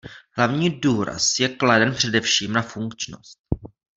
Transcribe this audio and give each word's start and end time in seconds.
Hlavní 0.37 0.69
důraz 0.79 1.39
je 1.39 1.49
kladen 1.49 1.95
především 1.95 2.53
na 2.53 2.61
funkčnost. 2.61 3.39